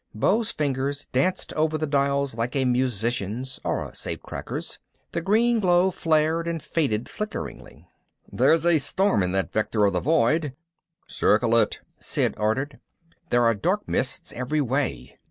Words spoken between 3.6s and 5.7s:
or a safe cracker's. The green